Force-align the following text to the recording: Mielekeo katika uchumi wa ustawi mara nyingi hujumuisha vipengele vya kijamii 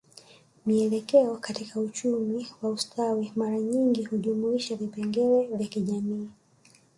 Mielekeo 0.65 1.37
katika 1.37 1.79
uchumi 1.79 2.47
wa 2.61 2.69
ustawi 2.69 3.31
mara 3.35 3.59
nyingi 3.59 4.03
hujumuisha 4.05 4.75
vipengele 4.75 5.47
vya 5.47 5.67
kijamii 5.67 6.29